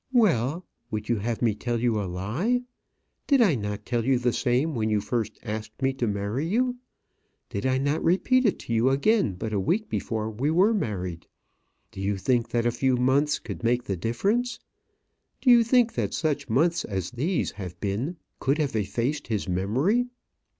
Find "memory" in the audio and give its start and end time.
19.47-20.07